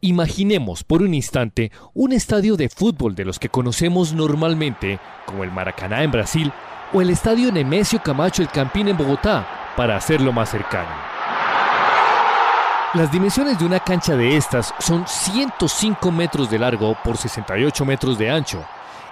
[0.00, 5.50] Imaginemos por un instante un estadio de fútbol de los que conocemos normalmente, como el
[5.50, 6.52] Maracaná en Brasil
[6.92, 10.88] o el estadio Nemesio Camacho el Campín en Bogotá, para hacerlo más cercano.
[12.94, 18.16] Las dimensiones de una cancha de estas son 105 metros de largo por 68 metros
[18.18, 18.64] de ancho,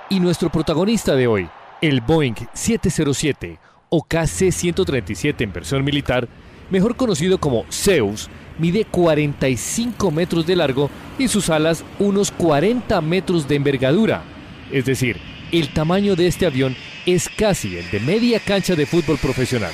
[0.09, 1.49] y nuestro protagonista de hoy,
[1.81, 3.59] el Boeing 707
[3.89, 6.29] o KC-137 en versión militar,
[6.71, 13.49] mejor conocido como Zeus, mide 45 metros de largo y sus alas unos 40 metros
[13.49, 14.23] de envergadura.
[14.71, 15.19] Es decir,
[15.53, 19.73] el tamaño de este avión es casi el de media cancha de fútbol profesional.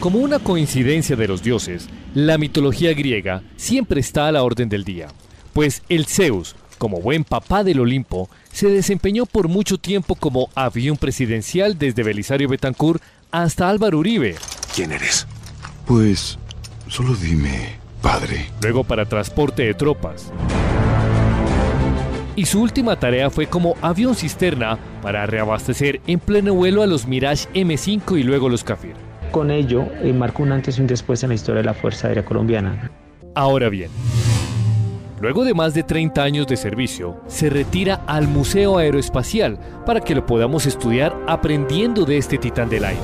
[0.00, 4.84] Como una coincidencia de los dioses, la mitología griega siempre está a la orden del
[4.84, 5.08] día,
[5.54, 10.98] pues el Zeus, como buen papá del Olimpo, se desempeñó por mucho tiempo como avión
[10.98, 14.34] presidencial desde Belisario Betancourt hasta Álvaro Uribe.
[14.74, 15.26] ¿Quién eres?
[15.86, 16.38] Pues
[16.88, 18.46] solo dime, padre.
[18.62, 20.32] Luego para transporte de tropas.
[22.36, 27.06] Y su última tarea fue como avión cisterna para reabastecer en pleno vuelo a los
[27.06, 28.94] Mirage M5 y luego los Kafir.
[29.30, 32.08] Con ello, eh, marcó un antes y un después en la historia de la Fuerza
[32.08, 32.90] Aérea Colombiana.
[33.34, 33.90] Ahora bien,
[35.24, 40.14] Luego de más de 30 años de servicio, se retira al Museo Aeroespacial para que
[40.14, 43.00] lo podamos estudiar aprendiendo de este titán del aire.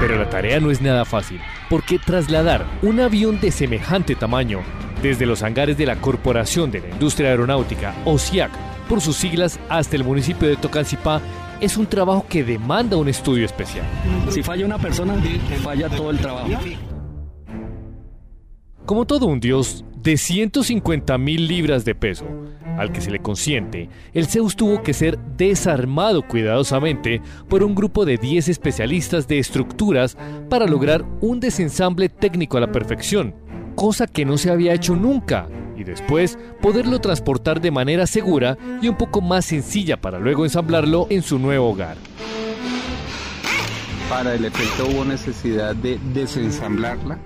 [0.00, 4.60] Pero la tarea no es nada fácil, porque trasladar un avión de semejante tamaño
[5.02, 8.50] desde los hangares de la Corporación de la Industria Aeronáutica, OSIAC,
[8.88, 11.20] por sus siglas, hasta el municipio de Tocancipá,
[11.60, 13.84] es un trabajo que demanda un estudio especial.
[14.30, 15.14] Si falla una persona,
[15.62, 16.48] falla todo el trabajo.
[18.86, 22.24] Como todo un dios de 150 mil libras de peso,
[22.80, 28.06] al que se le consiente, el Zeus tuvo que ser desarmado cuidadosamente por un grupo
[28.06, 30.16] de 10 especialistas de estructuras
[30.48, 33.34] para lograr un desensamble técnico a la perfección,
[33.74, 38.88] cosa que no se había hecho nunca, y después poderlo transportar de manera segura y
[38.88, 41.98] un poco más sencilla para luego ensamblarlo en su nuevo hogar.
[44.08, 47.18] Para el efecto hubo necesidad de desensamblarla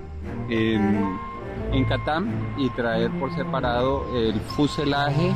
[0.49, 1.34] en
[1.71, 5.33] en Catam y traer por separado el fuselaje,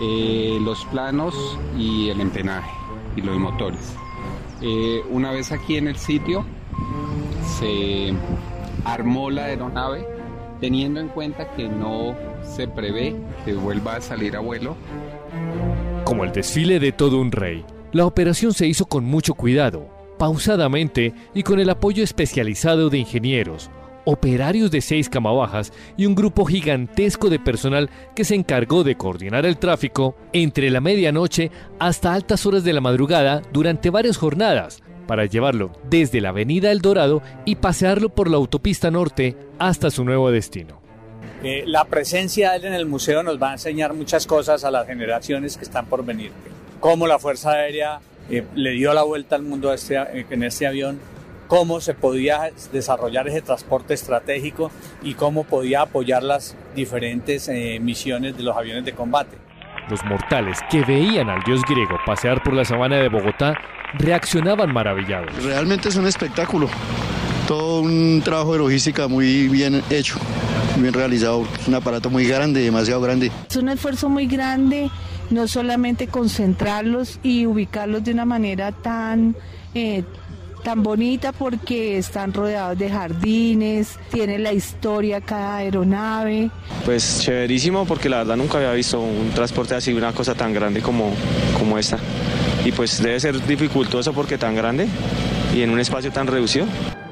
[0.00, 2.70] eh, los planos y el empenaje
[3.16, 3.94] y los motores.
[4.60, 6.44] Eh, una vez aquí en el sitio
[7.58, 8.12] se
[8.84, 10.06] armó la aeronave
[10.60, 14.76] teniendo en cuenta que no se prevé que vuelva a salir a vuelo.
[16.04, 19.88] Como el desfile de todo un rey, la operación se hizo con mucho cuidado,
[20.18, 23.70] pausadamente y con el apoyo especializado de ingenieros,
[24.10, 29.44] operarios de seis camabajas y un grupo gigantesco de personal que se encargó de coordinar
[29.44, 35.26] el tráfico entre la medianoche hasta altas horas de la madrugada durante varias jornadas para
[35.26, 40.30] llevarlo desde la avenida El Dorado y pasearlo por la autopista norte hasta su nuevo
[40.30, 40.80] destino.
[41.42, 44.70] Eh, la presencia de él en el museo nos va a enseñar muchas cosas a
[44.70, 46.32] las generaciones que están por venir.
[46.80, 49.98] Cómo la Fuerza Aérea eh, le dio la vuelta al mundo este,
[50.30, 50.98] en este avión,
[51.48, 54.70] cómo se podía desarrollar ese transporte estratégico
[55.02, 59.36] y cómo podía apoyar las diferentes eh, misiones de los aviones de combate.
[59.90, 63.54] Los mortales que veían al dios griego pasear por la sabana de Bogotá
[63.94, 65.42] reaccionaban maravillados.
[65.42, 66.68] Realmente es un espectáculo,
[67.48, 70.18] todo un trabajo de logística muy bien hecho,
[70.76, 73.32] bien realizado, es un aparato muy grande, demasiado grande.
[73.48, 74.90] Es un esfuerzo muy grande,
[75.30, 79.34] no solamente concentrarlos y ubicarlos de una manera tan...
[79.74, 80.04] Eh,
[80.68, 86.50] tan bonita porque están rodeados de jardines, tiene la historia cada aeronave.
[86.84, 90.82] Pues chéverísimo porque la verdad nunca había visto un transporte así, una cosa tan grande
[90.82, 91.10] como,
[91.58, 91.96] como esta.
[92.66, 94.86] Y pues debe ser dificultoso porque tan grande
[95.54, 96.66] y en un espacio tan reducido.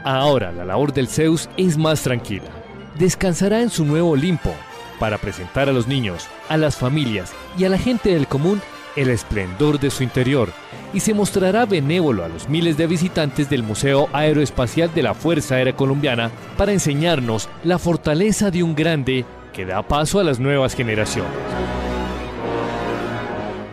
[0.05, 2.51] Ahora la labor del Zeus es más tranquila.
[2.99, 4.53] Descansará en su nuevo Olimpo
[5.01, 8.61] para presentar a los niños, a las familias y a la gente del común
[8.97, 10.53] el esplendor de su interior
[10.93, 15.57] y se mostrará benévolo a los miles de visitantes del Museo Aeroespacial de la Fuerza
[15.57, 20.75] Aérea Colombiana para enseñarnos la fortaleza de un grande que da paso a las nuevas
[20.75, 21.33] generaciones.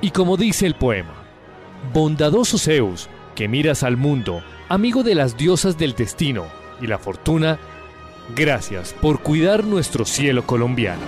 [0.01, 1.13] Y como dice el poema,
[1.93, 6.45] bondadoso Zeus, que miras al mundo, amigo de las diosas del destino
[6.81, 7.59] y la fortuna,
[8.35, 11.01] gracias por cuidar nuestro cielo colombiano.